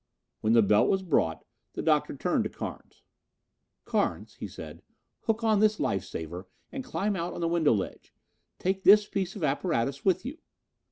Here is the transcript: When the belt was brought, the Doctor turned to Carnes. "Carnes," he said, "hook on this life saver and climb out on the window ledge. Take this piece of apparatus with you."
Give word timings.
When 0.39 0.53
the 0.53 0.63
belt 0.63 0.89
was 0.89 1.03
brought, 1.03 1.45
the 1.75 1.83
Doctor 1.83 2.15
turned 2.15 2.43
to 2.45 2.49
Carnes. 2.49 3.03
"Carnes," 3.85 4.33
he 4.33 4.47
said, 4.47 4.81
"hook 5.25 5.43
on 5.43 5.59
this 5.59 5.79
life 5.79 6.03
saver 6.03 6.47
and 6.71 6.83
climb 6.83 7.15
out 7.15 7.33
on 7.35 7.39
the 7.41 7.47
window 7.47 7.73
ledge. 7.73 8.11
Take 8.57 8.81
this 8.83 9.05
piece 9.07 9.35
of 9.35 9.43
apparatus 9.43 10.03
with 10.03 10.25
you." 10.25 10.39